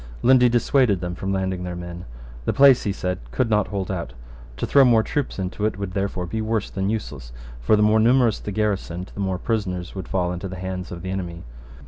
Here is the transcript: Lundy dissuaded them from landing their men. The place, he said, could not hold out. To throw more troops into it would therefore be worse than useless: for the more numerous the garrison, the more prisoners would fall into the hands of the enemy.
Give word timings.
Lundy 0.23 0.49
dissuaded 0.49 0.99
them 0.99 1.13
from 1.13 1.31
landing 1.31 1.61
their 1.61 1.75
men. 1.75 2.05
The 2.45 2.53
place, 2.53 2.81
he 2.85 2.91
said, 2.91 3.19
could 3.29 3.51
not 3.51 3.67
hold 3.67 3.91
out. 3.91 4.13
To 4.57 4.65
throw 4.65 4.83
more 4.83 5.03
troops 5.03 5.37
into 5.37 5.63
it 5.67 5.77
would 5.77 5.91
therefore 5.91 6.25
be 6.25 6.41
worse 6.41 6.71
than 6.71 6.89
useless: 6.89 7.31
for 7.59 7.75
the 7.75 7.83
more 7.83 7.99
numerous 7.99 8.39
the 8.39 8.51
garrison, 8.51 9.05
the 9.13 9.19
more 9.19 9.37
prisoners 9.37 9.93
would 9.93 10.07
fall 10.07 10.33
into 10.33 10.47
the 10.47 10.55
hands 10.57 10.91
of 10.91 11.03
the 11.03 11.11
enemy. 11.11 11.43